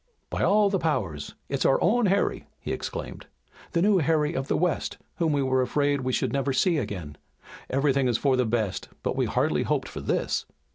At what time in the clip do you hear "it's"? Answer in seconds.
1.47-1.63